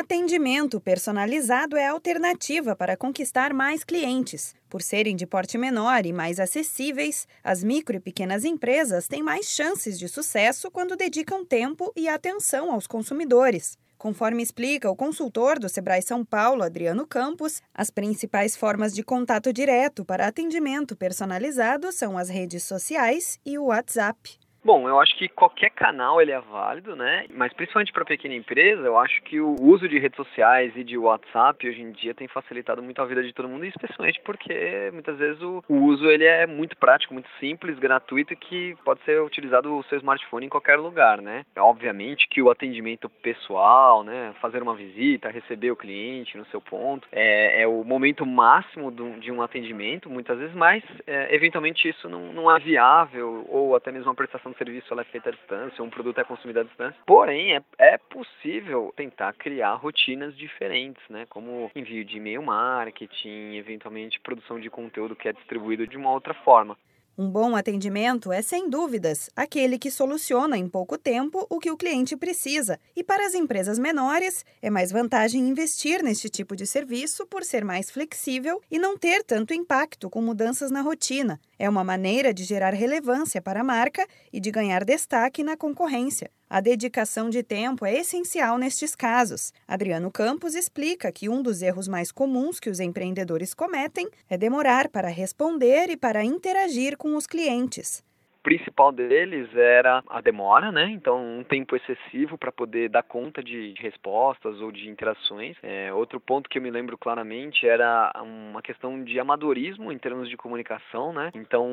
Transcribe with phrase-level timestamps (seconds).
[0.00, 4.54] Atendimento personalizado é a alternativa para conquistar mais clientes.
[4.70, 9.46] Por serem de porte menor e mais acessíveis, as micro e pequenas empresas têm mais
[9.46, 13.76] chances de sucesso quando dedicam tempo e atenção aos consumidores.
[13.98, 19.52] Conforme explica o consultor do Sebrae São Paulo, Adriano Campos, as principais formas de contato
[19.52, 24.38] direto para atendimento personalizado são as redes sociais e o WhatsApp.
[24.68, 27.24] Bom, eu acho que qualquer canal ele é válido, né?
[27.30, 30.98] Mas principalmente para pequena empresa, eu acho que o uso de redes sociais e de
[30.98, 35.16] WhatsApp hoje em dia tem facilitado muito a vida de todo mundo, especialmente porque muitas
[35.16, 39.82] vezes o, uso ele é muito prático, muito simples, gratuito que pode ser utilizado o
[39.84, 41.46] seu smartphone em qualquer lugar, né?
[41.56, 47.08] Obviamente que o atendimento pessoal, né, fazer uma visita, receber o cliente no seu ponto,
[47.10, 52.34] é, é o momento máximo de um atendimento, muitas vezes, mas é, eventualmente isso não,
[52.34, 56.18] não é viável ou até mesmo uma prestação serviço é feita à distância, um produto
[56.18, 57.00] é consumido à distância.
[57.06, 61.26] Porém, é, é possível tentar criar rotinas diferentes, né?
[61.30, 66.34] Como envio de e-mail marketing, eventualmente produção de conteúdo que é distribuído de uma outra
[66.34, 66.76] forma.
[67.20, 71.76] Um bom atendimento é, sem dúvidas, aquele que soluciona em pouco tempo o que o
[71.76, 72.78] cliente precisa.
[72.94, 77.64] E para as empresas menores, é mais vantagem investir neste tipo de serviço por ser
[77.64, 81.40] mais flexível e não ter tanto impacto com mudanças na rotina.
[81.58, 86.30] É uma maneira de gerar relevância para a marca e de ganhar destaque na concorrência.
[86.50, 89.52] A dedicação de tempo é essencial nestes casos.
[89.66, 94.88] Adriano Campos explica que um dos erros mais comuns que os empreendedores cometem é demorar
[94.88, 98.02] para responder e para interagir com os clientes
[98.48, 100.88] principal deles era a demora, né?
[100.90, 105.54] Então, um tempo excessivo para poder dar conta de, respostas ou de interações.
[105.62, 110.30] É, outro ponto que eu me lembro claramente era uma questão de amadorismo em termos
[110.30, 111.30] de comunicação, né?
[111.34, 111.68] Então,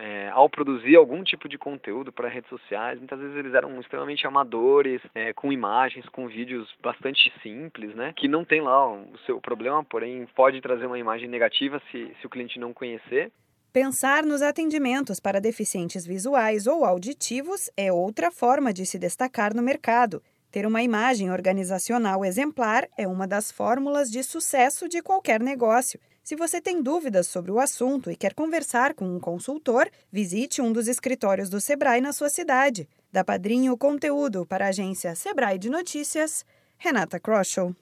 [0.00, 4.26] é, ao produzir algum tipo de conteúdo para redes sociais, muitas vezes eles eram extremamente
[4.26, 8.12] amadores, é, com imagens, com vídeos bastante simples, né?
[8.16, 12.26] Que não tem lá o seu problema, porém pode trazer uma imagem negativa se, se
[12.26, 13.30] o cliente não conhecer.
[13.72, 19.62] Pensar nos atendimentos para deficientes visuais ou auditivos é outra forma de se destacar no
[19.62, 20.22] mercado.
[20.50, 26.00] Ter uma imagem organizacional exemplar é uma das fórmulas de sucesso de qualquer negócio.
[26.24, 30.72] Se você tem dúvidas sobre o assunto e quer conversar com um consultor, visite um
[30.72, 32.88] dos escritórios do Sebrae na sua cidade.
[33.12, 36.42] Da Padrinho Conteúdo para a agência Sebrae de Notícias,
[36.78, 37.76] Renata Kroschel.